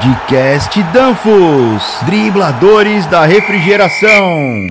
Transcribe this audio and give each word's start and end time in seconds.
Podcast 0.00 0.82
Danfos, 0.94 1.98
dribladores 2.06 3.04
da 3.04 3.26
refrigeração. 3.26 4.66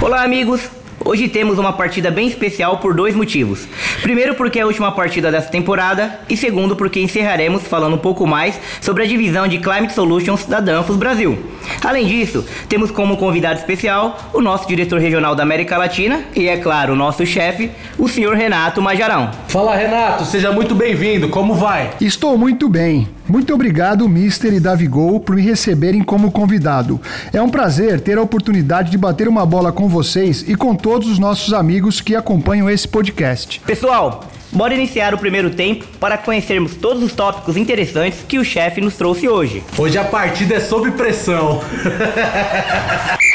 Olá, 0.00 0.24
amigos. 0.24 0.68
Hoje 1.04 1.28
temos 1.28 1.58
uma 1.58 1.72
partida 1.72 2.10
bem 2.10 2.26
especial 2.26 2.78
por 2.78 2.92
dois 2.92 3.14
motivos. 3.14 3.68
Primeiro, 4.02 4.34
porque 4.34 4.58
é 4.58 4.62
a 4.62 4.66
última 4.66 4.90
partida 4.90 5.30
dessa 5.30 5.48
temporada, 5.48 6.18
e 6.28 6.36
segundo, 6.36 6.74
porque 6.74 7.00
encerraremos 7.00 7.62
falando 7.62 7.94
um 7.94 7.98
pouco 7.98 8.26
mais 8.26 8.58
sobre 8.80 9.04
a 9.04 9.06
divisão 9.06 9.46
de 9.46 9.58
Climate 9.58 9.92
Solutions 9.92 10.44
da 10.44 10.58
Danfoss 10.58 10.96
Brasil. 10.96 11.38
Além 11.84 12.06
disso, 12.06 12.44
temos 12.68 12.90
como 12.90 13.16
convidado 13.16 13.60
especial 13.60 14.30
o 14.32 14.40
nosso 14.40 14.66
diretor 14.66 15.00
regional 15.00 15.36
da 15.36 15.44
América 15.44 15.76
Latina 15.76 16.24
e, 16.34 16.48
é 16.48 16.56
claro, 16.56 16.94
o 16.94 16.96
nosso 16.96 17.24
chefe, 17.24 17.70
o 17.96 18.08
senhor 18.08 18.34
Renato 18.34 18.82
Majarão. 18.82 19.30
Fala, 19.46 19.76
Renato, 19.76 20.24
seja 20.24 20.50
muito 20.50 20.74
bem-vindo. 20.74 21.28
Como 21.28 21.54
vai? 21.54 21.90
Estou 22.00 22.36
muito 22.36 22.68
bem. 22.68 23.08
Muito 23.28 23.54
obrigado, 23.54 24.08
Mister 24.08 24.52
e 24.52 24.60
Davigol, 24.60 25.20
por 25.20 25.36
me 25.36 25.42
receberem 25.42 26.02
como 26.02 26.30
convidado. 26.30 27.00
É 27.32 27.40
um 27.40 27.48
prazer 27.48 28.00
ter 28.00 28.18
a 28.18 28.22
oportunidade 28.22 28.90
de 28.90 28.98
bater 28.98 29.28
uma 29.28 29.46
bola 29.46 29.72
com 29.72 29.88
vocês 29.88 30.44
e 30.46 30.54
com 30.54 30.74
todos 30.74 31.08
os 31.08 31.18
nossos 31.18 31.52
amigos 31.52 32.00
que 32.00 32.16
acompanham 32.16 32.68
esse 32.68 32.86
podcast. 32.86 33.60
Pessoal, 33.60 34.24
bora 34.50 34.74
iniciar 34.74 35.14
o 35.14 35.18
primeiro 35.18 35.50
tempo 35.50 35.86
para 36.00 36.18
conhecermos 36.18 36.74
todos 36.74 37.02
os 37.02 37.12
tópicos 37.12 37.56
interessantes 37.56 38.24
que 38.26 38.38
o 38.38 38.44
chefe 38.44 38.80
nos 38.80 38.94
trouxe 38.94 39.28
hoje. 39.28 39.62
Hoje 39.78 39.96
a 39.98 40.04
partida 40.04 40.56
é 40.56 40.60
sob 40.60 40.90
pressão. 40.92 41.60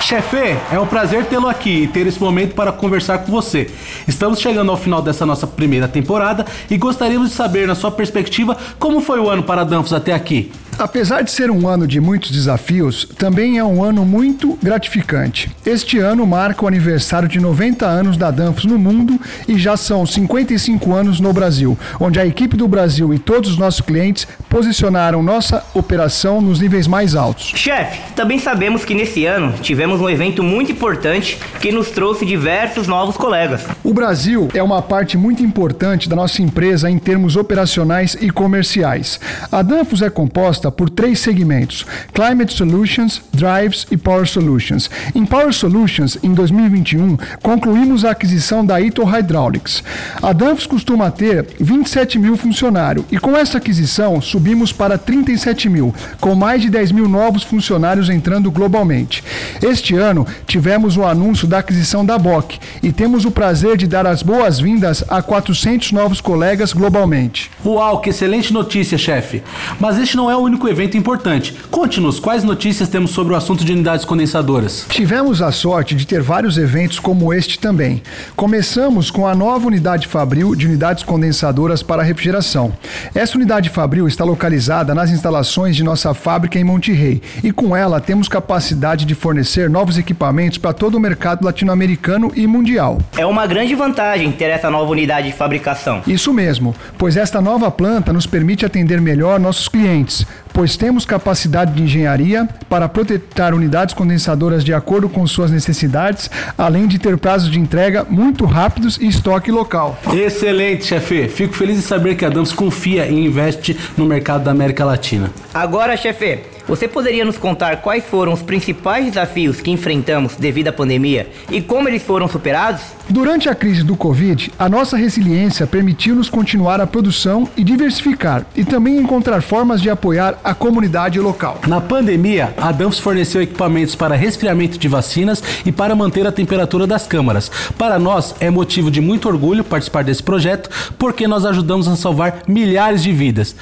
Chefe, 0.00 0.56
é 0.70 0.78
um 0.78 0.86
prazer 0.86 1.24
tê-lo 1.26 1.48
aqui 1.48 1.82
e 1.82 1.88
ter 1.88 2.06
esse 2.06 2.20
momento 2.20 2.54
para 2.54 2.70
conversar 2.70 3.18
com 3.18 3.32
você. 3.32 3.68
Estamos 4.06 4.38
chegando 4.38 4.70
ao 4.70 4.76
final 4.76 5.02
dessa 5.02 5.26
nossa 5.26 5.46
primeira 5.46 5.88
temporada 5.88 6.46
e 6.70 6.76
gostaríamos 6.76 7.30
de 7.30 7.34
saber, 7.34 7.66
na 7.66 7.74
sua 7.74 7.90
perspectiva, 7.90 8.56
como 8.78 9.00
foi 9.00 9.18
o 9.18 9.28
ano 9.28 9.42
para 9.42 9.64
Danfos 9.64 9.92
até 9.92 10.12
aqui. 10.12 10.52
Apesar 10.78 11.22
de 11.22 11.30
ser 11.30 11.50
um 11.50 11.66
ano 11.66 11.86
de 11.86 11.98
muitos 11.98 12.30
desafios, 12.30 13.08
também 13.16 13.56
é 13.56 13.64
um 13.64 13.82
ano 13.82 14.04
muito 14.04 14.58
gratificante. 14.62 15.50
Este 15.64 15.98
ano 15.98 16.26
marca 16.26 16.66
o 16.66 16.68
aniversário 16.68 17.26
de 17.26 17.40
90 17.40 17.86
anos 17.86 18.18
da 18.18 18.30
Danfos 18.30 18.66
no 18.66 18.78
mundo 18.78 19.18
e 19.48 19.58
já 19.58 19.74
são 19.74 20.04
55 20.04 20.92
anos 20.92 21.18
no 21.18 21.32
Brasil, 21.32 21.78
onde 21.98 22.20
a 22.20 22.26
equipe 22.26 22.58
do 22.58 22.68
Brasil 22.68 23.14
e 23.14 23.18
todos 23.18 23.52
os 23.52 23.56
nossos 23.56 23.80
clientes 23.80 24.28
posicionaram 24.50 25.22
nossa 25.22 25.64
operação 25.72 26.42
nos 26.42 26.60
níveis 26.60 26.86
mais 26.86 27.14
altos. 27.14 27.54
Chefe, 27.56 28.12
também 28.12 28.38
sabemos 28.38 28.84
que 28.84 28.94
nesse 28.94 29.24
ano 29.24 29.54
tivemos 29.62 29.98
um 29.98 30.10
evento 30.10 30.42
muito 30.42 30.72
importante 30.72 31.38
que 31.58 31.72
nos 31.72 31.88
trouxe 31.90 32.26
diversos 32.26 32.86
novos 32.86 33.16
colegas. 33.16 33.64
O 33.82 33.94
Brasil 33.94 34.48
é 34.52 34.62
uma 34.62 34.82
parte 34.82 35.16
muito 35.16 35.42
importante 35.42 36.06
da 36.06 36.16
nossa 36.16 36.42
empresa 36.42 36.90
em 36.90 36.98
termos 36.98 37.34
operacionais 37.34 38.14
e 38.20 38.28
comerciais. 38.28 39.18
A 39.50 39.62
Danfos 39.62 40.02
é 40.02 40.10
composta 40.10 40.65
por 40.70 40.90
três 40.90 41.20
segmentos: 41.20 41.84
Climate 42.12 42.52
Solutions, 42.52 43.22
Drives 43.32 43.86
e 43.90 43.96
Power 43.96 44.26
Solutions. 44.26 44.90
Em 45.14 45.24
Power 45.24 45.52
Solutions, 45.52 46.18
em 46.22 46.32
2021, 46.32 47.16
concluímos 47.42 48.04
a 48.04 48.10
aquisição 48.10 48.64
da 48.64 48.80
Ito 48.80 49.04
Hydraulics. 49.04 49.82
A 50.22 50.32
Danfoss 50.32 50.66
costuma 50.66 51.10
ter 51.10 51.46
27 51.60 52.18
mil 52.18 52.36
funcionários 52.36 53.04
e 53.10 53.18
com 53.18 53.36
essa 53.36 53.58
aquisição 53.58 54.20
subimos 54.20 54.72
para 54.72 54.98
37 54.98 55.68
mil, 55.68 55.94
com 56.20 56.34
mais 56.34 56.62
de 56.62 56.70
10 56.70 56.92
mil 56.92 57.08
novos 57.08 57.42
funcionários 57.42 58.08
entrando 58.08 58.50
globalmente. 58.50 59.22
Este 59.62 59.94
ano 59.94 60.26
tivemos 60.46 60.96
o 60.96 61.04
anúncio 61.04 61.46
da 61.46 61.58
aquisição 61.58 62.04
da 62.04 62.18
BOC 62.18 62.58
e 62.82 62.92
temos 62.92 63.24
o 63.24 63.30
prazer 63.30 63.76
de 63.76 63.86
dar 63.86 64.06
as 64.06 64.22
boas-vindas 64.22 65.04
a 65.08 65.22
400 65.22 65.92
novos 65.92 66.20
colegas 66.20 66.72
globalmente. 66.72 67.50
Uau, 67.64 68.00
que 68.00 68.10
excelente 68.10 68.52
notícia, 68.52 68.96
chefe. 68.96 69.42
Mas 69.78 69.98
este 69.98 70.16
não 70.16 70.30
é 70.30 70.36
o 70.36 70.40
único 70.40 70.55
único 70.56 70.68
evento 70.68 70.96
importante. 70.96 71.54
Conte-nos 71.70 72.18
quais 72.18 72.42
notícias 72.42 72.88
temos 72.88 73.10
sobre 73.10 73.34
o 73.34 73.36
assunto 73.36 73.62
de 73.62 73.72
unidades 73.72 74.06
condensadoras. 74.06 74.86
Tivemos 74.88 75.42
a 75.42 75.52
sorte 75.52 75.94
de 75.94 76.06
ter 76.06 76.22
vários 76.22 76.56
eventos 76.56 76.98
como 76.98 77.32
este 77.32 77.58
também. 77.58 78.02
Começamos 78.34 79.10
com 79.10 79.26
a 79.26 79.34
nova 79.34 79.66
unidade 79.66 80.08
Fabril 80.08 80.54
de 80.54 80.66
unidades 80.66 81.04
condensadoras 81.04 81.82
para 81.82 82.02
refrigeração. 82.02 82.72
Essa 83.14 83.36
unidade 83.36 83.68
Fabril 83.68 84.08
está 84.08 84.24
localizada 84.24 84.94
nas 84.94 85.10
instalações 85.10 85.76
de 85.76 85.84
nossa 85.84 86.14
fábrica 86.14 86.58
em 86.58 86.64
Monte 86.64 86.90
Rei 86.90 87.20
e 87.44 87.52
com 87.52 87.76
ela 87.76 88.00
temos 88.00 88.26
capacidade 88.26 89.04
de 89.04 89.14
fornecer 89.14 89.68
novos 89.68 89.98
equipamentos 89.98 90.56
para 90.56 90.72
todo 90.72 90.94
o 90.94 91.00
mercado 91.00 91.44
latino-americano 91.44 92.32
e 92.34 92.46
mundial. 92.46 92.98
É 93.18 93.26
uma 93.26 93.46
grande 93.46 93.74
vantagem 93.74 94.32
ter 94.32 94.46
essa 94.46 94.70
nova 94.70 94.90
unidade 94.90 95.30
de 95.30 95.36
fabricação. 95.36 96.02
Isso 96.06 96.32
mesmo, 96.32 96.74
pois 96.96 97.16
esta 97.16 97.42
nova 97.42 97.70
planta 97.70 98.10
nos 98.10 98.26
permite 98.26 98.64
atender 98.64 99.02
melhor 99.02 99.38
nossos 99.38 99.68
clientes, 99.68 100.26
pois 100.56 100.74
temos 100.74 101.04
capacidade 101.04 101.74
de 101.74 101.82
engenharia 101.82 102.48
para 102.66 102.88
projetar 102.88 103.52
unidades 103.52 103.94
condensadoras 103.94 104.64
de 104.64 104.72
acordo 104.72 105.06
com 105.06 105.26
suas 105.26 105.50
necessidades, 105.50 106.30
além 106.56 106.86
de 106.86 106.98
ter 106.98 107.18
prazos 107.18 107.50
de 107.50 107.60
entrega 107.60 108.06
muito 108.08 108.46
rápidos 108.46 108.96
e 108.96 109.06
estoque 109.06 109.52
local. 109.52 109.98
Excelente, 110.14 110.86
chefe. 110.86 111.28
Fico 111.28 111.52
feliz 111.52 111.76
em 111.76 111.82
saber 111.82 112.14
que 112.14 112.24
a 112.24 112.30
Dams 112.30 112.54
confia 112.54 113.06
e 113.06 113.26
investe 113.26 113.78
no 113.98 114.06
mercado 114.06 114.44
da 114.44 114.50
América 114.50 114.82
Latina. 114.82 115.30
Agora, 115.52 115.94
chefe, 115.94 116.55
você 116.66 116.88
poderia 116.88 117.24
nos 117.24 117.38
contar 117.38 117.78
quais 117.78 118.04
foram 118.04 118.32
os 118.32 118.42
principais 118.42 119.06
desafios 119.06 119.60
que 119.60 119.70
enfrentamos 119.70 120.34
devido 120.36 120.68
à 120.68 120.72
pandemia 120.72 121.28
e 121.50 121.60
como 121.60 121.88
eles 121.88 122.02
foram 122.02 122.28
superados? 122.28 122.82
Durante 123.08 123.48
a 123.48 123.54
crise 123.54 123.84
do 123.84 123.94
Covid, 123.94 124.52
a 124.58 124.68
nossa 124.68 124.96
resiliência 124.96 125.64
permitiu-nos 125.64 126.28
continuar 126.28 126.80
a 126.80 126.86
produção 126.86 127.48
e 127.56 127.62
diversificar, 127.62 128.44
e 128.56 128.64
também 128.64 128.96
encontrar 128.96 129.40
formas 129.42 129.80
de 129.80 129.88
apoiar 129.88 130.40
a 130.42 130.52
comunidade 130.54 131.20
local. 131.20 131.60
Na 131.68 131.80
pandemia, 131.80 132.52
a 132.56 132.72
Danfoss 132.72 132.98
forneceu 132.98 133.40
equipamentos 133.40 133.94
para 133.94 134.16
resfriamento 134.16 134.76
de 134.76 134.88
vacinas 134.88 135.40
e 135.64 135.70
para 135.70 135.94
manter 135.94 136.26
a 136.26 136.32
temperatura 136.32 136.84
das 136.84 137.06
câmaras. 137.06 137.48
Para 137.78 137.96
nós, 137.96 138.34
é 138.40 138.50
motivo 138.50 138.90
de 138.90 139.00
muito 139.00 139.28
orgulho 139.28 139.62
participar 139.62 140.02
desse 140.02 140.22
projeto, 140.22 140.68
porque 140.98 141.28
nós 141.28 141.44
ajudamos 141.44 141.86
a 141.86 141.94
salvar 141.94 142.42
milhares 142.48 143.04
de 143.04 143.12
vidas. 143.12 143.54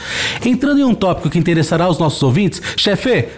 Entrando 0.43 0.81
em 0.81 0.84
um 0.84 0.94
tópico 0.94 1.28
que 1.28 1.38
interessará 1.38 1.84
aos 1.84 1.98
nossos 1.98 2.22
ouvintes, 2.22 2.62
chefe, 2.78 2.94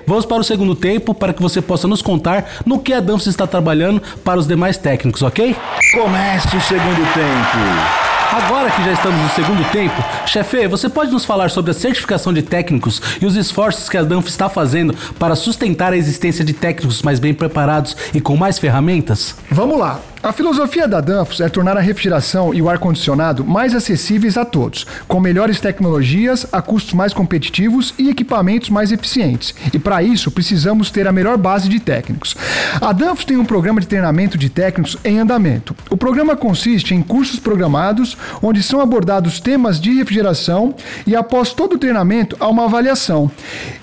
vamos 0.06 0.24
para 0.24 0.38
o 0.38 0.44
segundo 0.44 0.74
tempo 0.74 1.14
para 1.14 1.32
que 1.32 1.42
você 1.42 1.60
possa 1.60 1.86
nos 1.88 2.02
contar 2.02 2.44
no 2.64 2.78
que 2.78 2.92
a 2.92 3.00
Danfoss 3.00 3.26
está 3.26 3.46
trabalhando 3.46 4.02
para 4.24 4.38
os 4.38 4.46
demais 4.46 4.76
técnicos, 4.76 5.22
ok? 5.22 5.56
Comece 5.92 6.56
o 6.56 6.60
segundo 6.60 7.14
tempo. 7.14 8.06
Agora 8.32 8.70
que 8.70 8.84
já 8.84 8.92
estamos 8.92 9.20
no 9.20 9.30
segundo 9.30 9.70
tempo, 9.70 9.94
chefe, 10.26 10.66
você 10.66 10.88
pode 10.88 11.12
nos 11.12 11.24
falar 11.24 11.48
sobre 11.48 11.70
a 11.70 11.74
certificação 11.74 12.32
de 12.32 12.42
técnicos 12.42 13.00
e 13.20 13.24
os 13.24 13.36
esforços 13.36 13.88
que 13.88 13.96
a 13.96 14.02
Danf 14.02 14.26
está 14.26 14.48
fazendo 14.48 14.94
para 15.18 15.36
sustentar 15.36 15.92
a 15.92 15.96
existência 15.96 16.44
de 16.44 16.52
técnicos 16.52 17.02
mais 17.02 17.20
bem 17.20 17.32
preparados 17.32 17.96
e 18.12 18.20
com 18.20 18.36
mais 18.36 18.58
ferramentas? 18.58 19.36
Vamos 19.50 19.78
lá. 19.78 20.00
A 20.26 20.32
filosofia 20.32 20.88
da 20.88 21.00
Danfoss 21.00 21.40
é 21.40 21.48
tornar 21.48 21.76
a 21.76 21.80
refrigeração 21.80 22.52
e 22.52 22.60
o 22.60 22.68
ar-condicionado 22.68 23.44
mais 23.44 23.76
acessíveis 23.76 24.36
a 24.36 24.44
todos, 24.44 24.84
com 25.06 25.20
melhores 25.20 25.60
tecnologias, 25.60 26.44
a 26.50 26.60
custos 26.60 26.94
mais 26.94 27.14
competitivos 27.14 27.94
e 27.96 28.10
equipamentos 28.10 28.68
mais 28.68 28.90
eficientes. 28.90 29.54
E 29.72 29.78
para 29.78 30.02
isso, 30.02 30.32
precisamos 30.32 30.90
ter 30.90 31.06
a 31.06 31.12
melhor 31.12 31.38
base 31.38 31.68
de 31.68 31.78
técnicos. 31.78 32.34
A 32.80 32.92
Danfoss 32.92 33.24
tem 33.24 33.36
um 33.36 33.44
programa 33.44 33.80
de 33.80 33.86
treinamento 33.86 34.36
de 34.36 34.50
técnicos 34.50 34.96
em 35.04 35.20
andamento. 35.20 35.76
O 35.90 35.96
programa 35.96 36.34
consiste 36.34 36.92
em 36.92 37.04
cursos 37.04 37.38
programados, 37.38 38.16
onde 38.42 38.64
são 38.64 38.80
abordados 38.80 39.38
temas 39.38 39.80
de 39.80 39.92
refrigeração 39.92 40.74
e 41.06 41.14
após 41.14 41.52
todo 41.52 41.74
o 41.74 41.78
treinamento 41.78 42.36
há 42.40 42.48
uma 42.48 42.64
avaliação. 42.64 43.30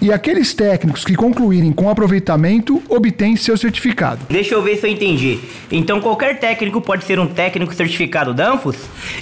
E 0.01 0.11
aqueles 0.11 0.53
técnicos 0.53 1.05
que 1.05 1.15
concluírem 1.15 1.71
com 1.71 1.89
aproveitamento 1.89 2.83
obtêm 2.89 3.37
seu 3.37 3.55
certificado. 3.55 4.25
Deixa 4.29 4.55
eu 4.55 4.61
ver 4.61 4.75
se 4.75 4.85
eu 4.85 4.91
entendi. 4.91 5.39
Então 5.71 6.01
qualquer 6.01 6.32
qualquer 6.33 6.39
técnico 6.39 6.81
pode 6.81 7.05
ser 7.05 7.19
um 7.19 7.27
técnico 7.27 7.73
certificado 7.73 8.33
Danfoss? 8.33 8.77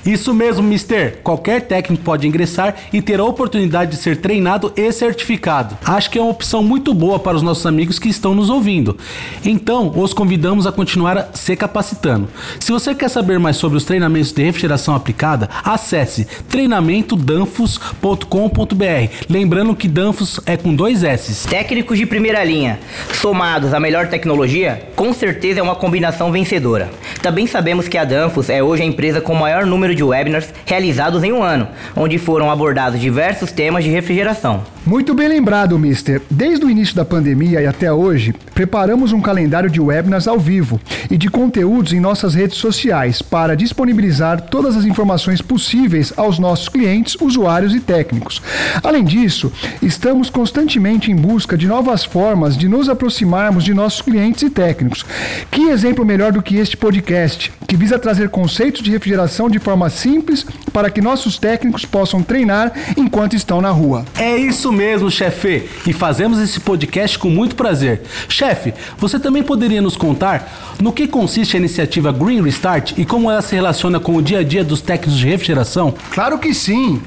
Isso 0.05 0.33
mesmo, 0.33 0.63
Mister. 0.63 1.19
Qualquer 1.23 1.61
técnico 1.61 2.03
pode 2.03 2.27
ingressar 2.27 2.75
e 2.93 3.01
ter 3.01 3.19
a 3.19 3.23
oportunidade 3.23 3.91
de 3.91 3.97
ser 3.97 4.17
treinado 4.17 4.71
e 4.75 4.91
certificado. 4.91 5.77
Acho 5.85 6.09
que 6.09 6.17
é 6.17 6.21
uma 6.21 6.31
opção 6.31 6.63
muito 6.63 6.93
boa 6.93 7.19
para 7.19 7.35
os 7.35 7.43
nossos 7.43 7.65
amigos 7.65 7.99
que 7.99 8.09
estão 8.09 8.35
nos 8.35 8.49
ouvindo. 8.49 8.97
Então, 9.43 9.91
os 9.95 10.13
convidamos 10.13 10.67
a 10.67 10.71
continuar 10.71 11.29
se 11.33 11.55
capacitando. 11.55 12.27
Se 12.59 12.71
você 12.71 12.95
quer 12.95 13.09
saber 13.09 13.39
mais 13.39 13.57
sobre 13.57 13.77
os 13.77 13.85
treinamentos 13.85 14.31
de 14.31 14.43
refrigeração 14.43 14.95
aplicada, 14.95 15.49
acesse 15.63 16.25
treinamentodanfos.com.br. 16.49 19.25
Lembrando 19.29 19.75
que 19.75 19.87
Danfoss 19.87 20.39
é 20.45 20.57
com 20.57 20.73
dois 20.73 21.03
S. 21.03 21.47
Técnicos 21.47 21.97
de 21.97 22.05
primeira 22.05 22.43
linha, 22.43 22.79
somados 23.13 23.73
à 23.73 23.79
melhor 23.79 24.07
tecnologia, 24.07 24.89
com 24.95 25.13
certeza 25.13 25.59
é 25.59 25.63
uma 25.63 25.75
combinação 25.75 26.31
vencedora. 26.31 26.90
Também 27.21 27.47
sabemos 27.47 27.87
que 27.87 27.97
a 27.97 28.05
Danfoss 28.05 28.49
é 28.49 28.61
hoje 28.61 28.83
a 28.83 28.85
empresa 28.85 29.21
com 29.21 29.33
o 29.33 29.39
maior 29.39 29.65
número 29.65 29.95
de 29.95 30.03
webinars 30.03 30.53
realizados 30.65 31.23
em 31.23 31.31
um 31.31 31.43
ano, 31.43 31.67
onde 31.95 32.17
foram 32.17 32.51
abordados 32.51 32.99
diversos 32.99 33.51
temas 33.51 33.83
de 33.83 33.89
refrigeração. 33.89 34.63
Muito 34.83 35.13
bem 35.13 35.27
lembrado, 35.27 35.77
Mister. 35.77 36.21
Desde 36.29 36.65
o 36.65 36.69
início 36.69 36.95
da 36.95 37.05
pandemia 37.05 37.61
e 37.61 37.67
até 37.67 37.93
hoje, 37.93 38.33
preparamos 38.55 39.13
um 39.13 39.21
calendário 39.21 39.69
de 39.69 39.79
webinars 39.79 40.27
ao 40.27 40.39
vivo 40.39 40.81
e 41.09 41.17
de 41.17 41.29
conteúdos 41.29 41.93
em 41.93 41.99
nossas 41.99 42.33
redes 42.33 42.57
sociais 42.57 43.21
para 43.21 43.55
disponibilizar 43.55 44.41
todas 44.41 44.75
as 44.75 44.83
informações 44.83 45.39
possíveis 45.39 46.11
aos 46.17 46.39
nossos 46.39 46.67
clientes, 46.67 47.15
usuários 47.21 47.75
e 47.75 47.79
técnicos. 47.79 48.41
Além 48.83 49.03
disso, 49.03 49.51
estamos 49.83 50.31
constantemente 50.31 51.11
em 51.11 51.15
busca 51.15 51.55
de 51.55 51.67
novas 51.67 52.03
formas 52.03 52.57
de 52.57 52.67
nos 52.67 52.89
aproximarmos 52.89 53.63
de 53.63 53.75
nossos 53.75 54.01
clientes 54.01 54.41
e 54.41 54.49
técnicos. 54.49 55.05
Que 55.51 55.69
exemplo 55.69 56.03
melhor 56.03 56.31
do 56.31 56.41
que 56.41 56.57
este 56.57 56.75
podcast, 56.81 57.53
que 57.67 57.77
visa 57.77 57.99
trazer 57.99 58.29
conceitos 58.29 58.81
de 58.81 58.89
refrigeração 58.89 59.47
de 59.47 59.59
forma 59.59 59.87
simples 59.87 60.43
para 60.73 60.89
que 60.89 60.99
nossos 60.99 61.37
técnicos 61.37 61.85
possam 61.85 62.23
treinar 62.23 62.73
enquanto 62.97 63.35
estão 63.35 63.61
na 63.61 63.69
rua. 63.69 64.03
É 64.17 64.35
isso 64.35 64.71
mesmo, 64.71 65.11
chefe. 65.11 65.69
E 65.85 65.93
fazemos 65.93 66.39
esse 66.39 66.59
podcast 66.59 67.19
com 67.19 67.29
muito 67.29 67.55
prazer. 67.55 68.01
Chefe, 68.27 68.73
você 68.97 69.19
também 69.19 69.43
poderia 69.43 69.79
nos 69.79 69.95
contar 69.95 70.75
no 70.81 70.91
que 70.91 71.07
consiste 71.07 71.55
a 71.55 71.59
iniciativa 71.59 72.11
Green 72.11 72.41
Restart 72.41 72.97
e 72.97 73.05
como 73.05 73.29
ela 73.29 73.43
se 73.43 73.53
relaciona 73.53 73.99
com 73.99 74.15
o 74.15 74.21
dia 74.21 74.39
a 74.39 74.43
dia 74.43 74.63
dos 74.63 74.81
técnicos 74.81 75.19
de 75.19 75.27
refrigeração? 75.27 75.93
Claro 76.09 76.39
que 76.39 76.51
sim! 76.51 76.99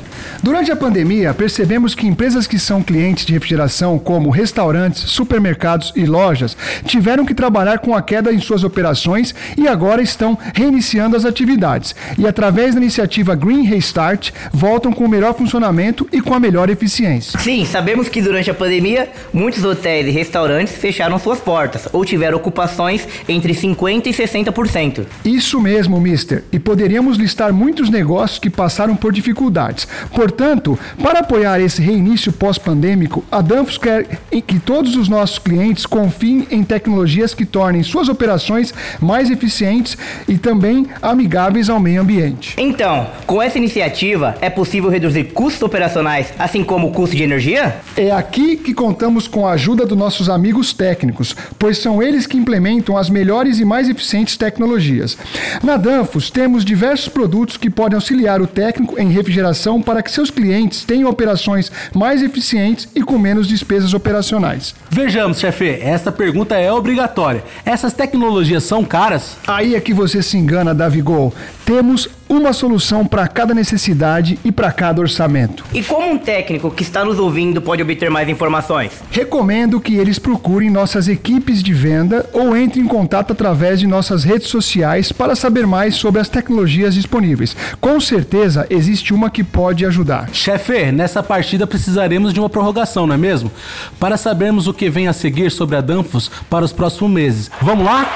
Durante 0.43 0.71
a 0.71 0.76
pandemia, 0.76 1.32
percebemos 1.32 1.94
que 1.94 2.06
empresas 2.06 2.47
que 2.47 2.59
são 2.59 2.82
clientes 2.82 3.25
de 3.25 3.32
refrigeração, 3.32 3.99
como 3.99 4.31
restaurantes, 4.31 5.03
supermercados 5.03 5.93
e 5.97 6.05
lojas, 6.05 6.56
tiveram 6.87 7.25
que 7.25 7.35
trabalhar 7.35 7.79
com 7.79 7.94
a 7.94 8.03
queda 8.03 8.32
em 8.32 8.41
suas 8.41 8.65
operações 8.65 9.35
e 9.56 9.67
agora 9.67 10.03
estão 10.03 10.37
reiniciando 10.55 11.17
as 11.17 11.25
atividades. 11.25 11.94
E 12.19 12.26
através 12.26 12.75
da 12.75 12.81
iniciativa 12.81 13.35
Green 13.35 13.65
Restart, 13.65 14.31
voltam 14.53 14.93
com 14.93 15.05
o 15.05 15.09
melhor 15.09 15.35
funcionamento 15.35 16.09
e 16.12 16.21
com 16.21 16.35
a 16.35 16.41
melhor 16.41 16.71
eficiência. 16.71 17.38
Sim, 17.41 17.65
sabemos 17.65 18.09
que 18.09 18.21
durante 18.21 18.50
a 18.50 18.55
pandemia, 18.55 19.11
muitos 19.32 19.65
hotéis 19.65 20.06
e 20.06 20.11
restaurantes 20.11 20.75
fecharam 20.75 21.19
suas 21.19 21.41
portas 21.41 21.88
ou 21.93 22.05
tiveram 22.05 22.37
ocupações 22.37 23.06
entre 23.29 23.55
50% 23.55 24.06
e 24.06 24.11
60%. 24.11 25.06
Isso 25.25 25.61
mesmo, 25.61 26.00
mister. 26.00 26.44
E 26.53 26.59
poderíamos 26.59 27.17
listar 27.17 27.53
muitos 27.53 27.91
negócios 27.91 28.38
que 28.38 28.50
passaram 28.50 28.97
por 28.97 29.12
dificuldades. 29.12 29.87
Portanto, 30.14 30.78
para 31.02 31.20
apoiar 31.20 31.61
esse 31.61 31.82
reinício 31.82 32.32
pós-pandêmico, 32.32 33.25
a 33.31 33.40
Danfoss 33.40 33.78
quer 33.78 34.06
que 34.46 34.58
todos 34.61 34.94
os 34.94 35.08
nossos 35.08 35.38
clientes 35.38 35.84
confiem 35.84 36.46
em 36.50 36.62
tecnologias 36.62 37.34
que 37.34 37.44
tornem 37.44 37.82
suas 37.82 38.08
operações 38.08 38.72
mais 39.00 39.31
eficientes 39.31 39.99
e 40.28 40.38
também 40.38 40.87
amigáveis 41.02 41.69
ao 41.69 41.81
meio 41.81 42.00
ambiente. 42.00 42.55
Então, 42.58 43.08
com 43.26 43.43
essa 43.43 43.58
iniciativa, 43.58 44.37
é 44.40 44.49
possível 44.49 44.88
reduzir 44.88 45.25
custos 45.25 45.62
operacionais, 45.62 46.32
assim 46.38 46.62
como 46.62 46.88
o 46.88 46.93
custo 46.93 47.16
de 47.16 47.22
energia? 47.22 47.76
É 47.96 48.11
aqui 48.11 48.56
que 48.56 48.72
contamos 48.72 49.26
com 49.26 49.46
a 49.46 49.52
ajuda 49.52 49.84
dos 49.84 49.99
nossos 49.99 50.28
amigos 50.28 50.72
técnicos, 50.72 51.34
pois 51.58 51.78
são 51.78 52.02
eles 52.02 52.26
que 52.26 52.37
implementam 52.37 52.96
as 52.96 53.11
melhores 53.11 53.58
e 53.58 53.64
mais 53.64 53.88
eficientes 53.88 54.37
tecnologias. 54.37 55.19
Na 55.62 55.76
Danfoss, 55.76 56.31
temos 56.31 56.64
diversos 56.64 57.08
produtos 57.08 57.56
que 57.56 57.69
podem 57.69 57.96
auxiliar 57.96 58.40
o 58.40 58.46
técnico 58.46 59.00
em 59.00 59.08
refrigeração 59.08 59.82
para 59.82 60.03
que 60.04 60.12
seus 60.12 60.30
clientes 60.30 60.84
tenham 60.84 61.10
operações 61.10 61.72
mais 61.94 62.22
eficientes 62.22 62.88
e 62.94 63.02
com 63.02 63.18
menos 63.18 63.48
despesas 63.48 63.94
operacionais. 63.94 64.74
Vejamos, 64.90 65.40
chefe, 65.40 65.68
essa 65.80 66.12
pergunta 66.12 66.56
é 66.56 66.70
obrigatória. 66.70 67.42
Essas 67.64 67.92
tecnologias 67.92 68.62
são 68.62 68.84
caras? 68.84 69.36
Aí 69.46 69.74
é 69.74 69.80
que 69.80 69.94
você 69.94 70.22
se 70.22 70.36
engana, 70.36 70.74
Davigol. 70.74 71.32
Temos 71.64 72.08
uma 72.28 72.52
solução 72.52 73.06
para 73.06 73.26
cada 73.26 73.55
necessidade 73.55 74.38
e 74.44 74.52
para 74.52 74.70
cada 74.70 75.00
orçamento. 75.00 75.64
E 75.72 75.82
como 75.82 76.11
um 76.11 76.19
técnico 76.19 76.70
que 76.70 76.82
está 76.82 77.05
nos 77.05 77.19
ouvindo 77.19 77.62
pode 77.62 77.82
obter 77.82 78.11
mais 78.11 78.28
informações? 78.28 78.93
Recomendo 79.11 79.81
que 79.81 79.96
eles 79.96 80.19
procurem 80.19 80.69
nossas 80.69 81.08
equipes 81.08 81.62
de 81.62 81.72
venda 81.72 82.28
ou 82.32 82.56
entrem 82.56 82.84
em 82.84 82.88
contato 82.88 83.32
através 83.32 83.81
de 83.81 83.87
nossas 83.87 84.25
redes 84.25 84.49
sociais 84.49 85.11
para 85.11 85.34
saber 85.34 85.66
mais 85.66 85.94
sobre 85.94 86.20
as 86.20 86.28
tecnologias 86.28 86.94
disponíveis. 86.94 87.56
Com 87.81 87.99
certeza 87.99 88.66
existe 88.69 89.14
uma 89.14 89.31
que 89.31 89.43
pode 89.43 89.87
ajudar. 89.87 90.28
Chefe, 90.32 90.93
nessa 90.93 91.22
partida 91.22 91.66
precisaremos 91.66 92.34
de 92.34 92.40
uma 92.40 92.50
prorrogação, 92.50 93.06
não 93.06 93.14
é 93.14 93.19
mesmo? 93.19 93.50
Para 93.99 94.16
sabermos 94.16 94.66
o 94.66 94.75
que 94.75 94.90
vem 94.90 95.08
a 95.08 95.12
seguir 95.12 95.50
sobre 95.50 95.76
a 95.76 95.81
Danfoss 95.81 96.31
para 96.50 96.64
os 96.64 96.72
próximos 96.72 97.11
meses. 97.11 97.50
Vamos 97.62 97.87
lá? 97.87 98.06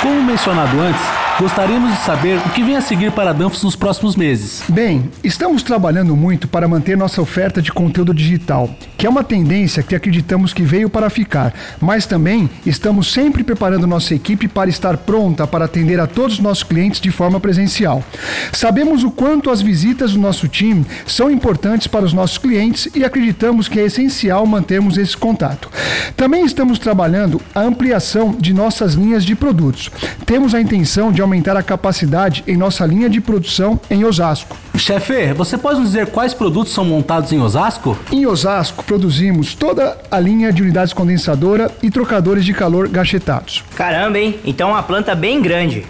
Como 0.00 0.22
mencionado 0.22 0.78
antes, 0.80 1.23
gostaríamos 1.38 1.90
de 1.90 1.98
saber 1.98 2.38
o 2.38 2.50
que 2.50 2.62
vem 2.62 2.76
a 2.76 2.80
seguir 2.80 3.10
para 3.10 3.30
a 3.30 3.32
Danfoss 3.32 3.64
nos 3.64 3.74
próximos 3.74 4.14
meses. 4.14 4.62
Bem, 4.68 5.10
estamos 5.22 5.62
trabalhando 5.62 6.14
muito 6.14 6.46
para 6.46 6.68
manter 6.68 6.96
nossa 6.96 7.20
oferta 7.20 7.60
de 7.60 7.72
conteúdo 7.72 8.14
digital, 8.14 8.70
que 8.96 9.06
é 9.06 9.10
uma 9.10 9.24
tendência 9.24 9.82
que 9.82 9.96
acreditamos 9.96 10.52
que 10.52 10.62
veio 10.62 10.88
para 10.88 11.10
ficar, 11.10 11.52
mas 11.80 12.06
também 12.06 12.48
estamos 12.64 13.12
sempre 13.12 13.42
preparando 13.42 13.86
nossa 13.86 14.14
equipe 14.14 14.46
para 14.46 14.70
estar 14.70 14.96
pronta 14.98 15.46
para 15.46 15.64
atender 15.64 15.98
a 15.98 16.06
todos 16.06 16.34
os 16.34 16.40
nossos 16.40 16.62
clientes 16.62 17.00
de 17.00 17.10
forma 17.10 17.40
presencial. 17.40 18.04
Sabemos 18.52 19.02
o 19.02 19.10
quanto 19.10 19.50
as 19.50 19.60
visitas 19.60 20.12
do 20.12 20.20
nosso 20.20 20.46
time 20.46 20.86
são 21.04 21.30
importantes 21.30 21.88
para 21.88 22.04
os 22.04 22.12
nossos 22.12 22.38
clientes 22.38 22.88
e 22.94 23.04
acreditamos 23.04 23.68
que 23.68 23.80
é 23.80 23.86
essencial 23.86 24.46
mantermos 24.46 24.96
esse 24.96 25.16
contato. 25.16 25.68
Também 26.16 26.44
estamos 26.44 26.78
trabalhando 26.78 27.40
a 27.54 27.60
ampliação 27.60 28.32
de 28.38 28.54
nossas 28.54 28.94
linhas 28.94 29.24
de 29.24 29.34
produtos. 29.34 29.90
Temos 30.24 30.54
a 30.54 30.60
intenção 30.60 31.10
de 31.10 31.23
aumentar 31.24 31.56
a 31.56 31.62
capacidade 31.62 32.44
em 32.46 32.56
nossa 32.56 32.86
linha 32.86 33.08
de 33.08 33.20
produção 33.20 33.80
em 33.90 34.04
Osasco. 34.04 34.56
Chefe, 34.76 35.32
você 35.32 35.58
pode 35.58 35.80
nos 35.80 35.88
dizer 35.88 36.08
quais 36.08 36.34
produtos 36.34 36.72
são 36.72 36.84
montados 36.84 37.32
em 37.32 37.40
Osasco? 37.40 37.96
Em 38.12 38.26
Osasco, 38.26 38.84
produzimos 38.84 39.54
toda 39.54 39.98
a 40.10 40.20
linha 40.20 40.52
de 40.52 40.62
unidades 40.62 40.92
condensadora 40.92 41.70
e 41.82 41.90
trocadores 41.90 42.44
de 42.44 42.52
calor 42.52 42.88
gachetados. 42.88 43.64
Caramba, 43.74 44.18
hein? 44.18 44.38
Então 44.44 44.68
é 44.68 44.72
uma 44.72 44.82
planta 44.82 45.14
bem 45.14 45.40
grande. 45.40 45.84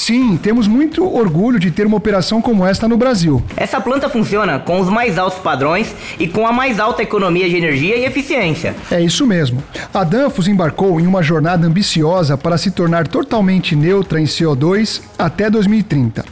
Sim, 0.00 0.38
temos 0.38 0.66
muito 0.66 1.04
orgulho 1.04 1.58
de 1.58 1.70
ter 1.70 1.86
uma 1.86 1.98
operação 1.98 2.40
como 2.40 2.66
esta 2.66 2.88
no 2.88 2.96
Brasil. 2.96 3.42
Essa 3.54 3.78
planta 3.82 4.08
funciona 4.08 4.58
com 4.58 4.80
os 4.80 4.88
mais 4.88 5.18
altos 5.18 5.38
padrões 5.40 5.94
e 6.18 6.26
com 6.26 6.46
a 6.46 6.52
mais 6.52 6.80
alta 6.80 7.02
economia 7.02 7.46
de 7.46 7.54
energia 7.54 7.98
e 7.98 8.06
eficiência. 8.06 8.74
É 8.90 8.98
isso 8.98 9.26
mesmo. 9.26 9.62
A 9.92 10.02
Danfoss 10.02 10.48
embarcou 10.48 10.98
em 10.98 11.06
uma 11.06 11.22
jornada 11.22 11.66
ambiciosa 11.66 12.38
para 12.38 12.56
se 12.56 12.70
tornar 12.70 13.06
totalmente 13.06 13.76
neutra 13.76 14.18
em 14.18 14.24
CO2 14.24 15.02
até 15.18 15.50
2030. 15.50 16.24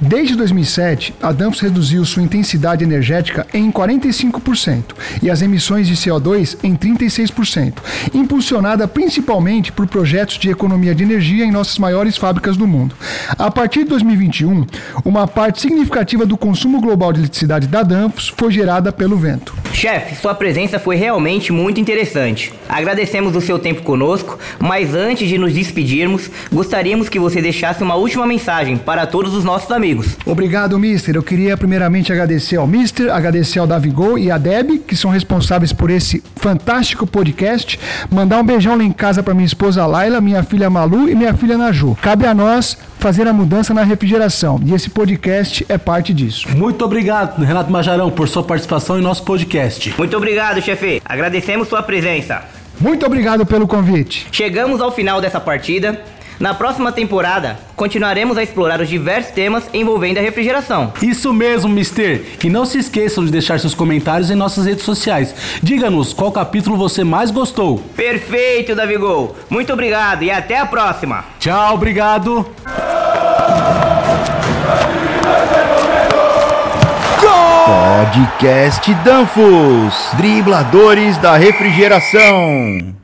Desde 0.00 0.36
2007, 0.36 1.12
a 1.20 1.32
Danfoss 1.32 1.60
reduziu 1.60 2.04
sua 2.04 2.22
intensidade 2.22 2.84
energética 2.84 3.44
em 3.52 3.68
45% 3.72 4.94
e 5.20 5.28
as 5.28 5.42
emissões 5.42 5.88
de 5.88 5.94
CO2 5.94 6.56
em 6.62 6.76
36%, 6.76 7.74
impulsionada 8.14 8.86
principalmente 8.86 9.72
por 9.72 9.88
projetos 9.88 10.38
de 10.38 10.50
economia 10.50 10.94
de 10.94 11.02
energia 11.02 11.44
em 11.44 11.50
nossas 11.50 11.78
maiores 11.78 12.16
fábricas 12.16 12.56
do 12.56 12.64
mundo. 12.64 12.94
A 13.38 13.50
partir 13.50 13.84
de 13.84 13.90
2021, 13.90 14.66
uma 15.04 15.26
parte 15.26 15.60
significativa 15.60 16.26
do 16.26 16.36
consumo 16.36 16.80
global 16.80 17.12
de 17.12 17.20
eletricidade 17.20 17.66
da 17.66 17.82
Danfoss 17.82 18.28
foi 18.36 18.50
gerada 18.52 18.92
pelo 18.92 19.16
vento. 19.16 19.54
Chefe, 19.78 20.16
sua 20.16 20.34
presença 20.34 20.76
foi 20.76 20.96
realmente 20.96 21.52
muito 21.52 21.80
interessante. 21.80 22.52
Agradecemos 22.68 23.36
o 23.36 23.40
seu 23.40 23.60
tempo 23.60 23.82
conosco, 23.82 24.36
mas 24.58 24.92
antes 24.92 25.28
de 25.28 25.38
nos 25.38 25.52
despedirmos, 25.52 26.28
gostaríamos 26.52 27.08
que 27.08 27.16
você 27.16 27.40
deixasse 27.40 27.80
uma 27.80 27.94
última 27.94 28.26
mensagem 28.26 28.76
para 28.76 29.06
todos 29.06 29.34
os 29.34 29.44
nossos 29.44 29.70
amigos. 29.70 30.16
Obrigado, 30.26 30.76
Mister. 30.80 31.14
Eu 31.14 31.22
queria 31.22 31.56
primeiramente 31.56 32.12
agradecer 32.12 32.56
ao 32.56 32.66
Mister, 32.66 33.14
agradecer 33.14 33.60
ao 33.60 33.68
Davigol 33.68 34.18
e 34.18 34.32
à 34.32 34.36
Deb, 34.36 34.80
que 34.84 34.96
são 34.96 35.12
responsáveis 35.12 35.72
por 35.72 35.90
esse 35.90 36.24
fantástico 36.34 37.06
podcast. 37.06 37.78
Mandar 38.10 38.40
um 38.40 38.44
beijão 38.44 38.76
lá 38.76 38.82
em 38.82 38.90
casa 38.90 39.22
para 39.22 39.32
minha 39.32 39.46
esposa 39.46 39.86
Laila, 39.86 40.20
minha 40.20 40.42
filha 40.42 40.68
Malu 40.68 41.08
e 41.08 41.14
minha 41.14 41.34
filha 41.34 41.56
Naju. 41.56 41.96
Cabe 42.02 42.26
a 42.26 42.34
nós 42.34 42.76
fazer 42.98 43.28
a 43.28 43.32
mudança 43.32 43.72
na 43.72 43.84
refrigeração 43.84 44.60
e 44.66 44.74
esse 44.74 44.90
podcast 44.90 45.64
é 45.68 45.78
parte 45.78 46.12
disso. 46.12 46.48
Muito 46.56 46.84
obrigado, 46.84 47.44
Renato 47.44 47.70
Majarão, 47.70 48.10
por 48.10 48.28
sua 48.28 48.42
participação 48.42 48.98
em 48.98 49.02
nosso 49.02 49.22
podcast. 49.22 49.67
Muito 49.96 50.16
obrigado, 50.16 50.60
chefe. 50.60 51.02
Agradecemos 51.04 51.68
sua 51.68 51.82
presença. 51.82 52.42
Muito 52.80 53.04
obrigado 53.04 53.44
pelo 53.44 53.66
convite. 53.66 54.26
Chegamos 54.30 54.80
ao 54.80 54.92
final 54.92 55.20
dessa 55.20 55.40
partida. 55.40 56.00
Na 56.38 56.54
próxima 56.54 56.92
temporada, 56.92 57.58
continuaremos 57.74 58.38
a 58.38 58.42
explorar 58.44 58.80
os 58.80 58.88
diversos 58.88 59.32
temas 59.32 59.64
envolvendo 59.74 60.18
a 60.18 60.20
refrigeração. 60.20 60.92
Isso 61.02 61.32
mesmo, 61.32 61.68
Mister. 61.68 62.22
E 62.44 62.48
não 62.48 62.64
se 62.64 62.78
esqueçam 62.78 63.24
de 63.24 63.32
deixar 63.32 63.58
seus 63.58 63.74
comentários 63.74 64.30
em 64.30 64.36
nossas 64.36 64.64
redes 64.64 64.84
sociais. 64.84 65.34
Diga-nos 65.60 66.12
qual 66.12 66.30
capítulo 66.30 66.76
você 66.76 67.02
mais 67.02 67.32
gostou. 67.32 67.78
Perfeito, 67.96 68.76
Davigol. 68.76 69.34
Muito 69.50 69.72
obrigado 69.72 70.22
e 70.22 70.30
até 70.30 70.56
a 70.56 70.66
próxima. 70.66 71.24
Tchau, 71.40 71.74
obrigado. 71.74 72.46
Podcast 77.68 78.94
Danfoss, 79.04 80.14
dribladores 80.16 81.18
da 81.18 81.36
refrigeração. 81.36 82.98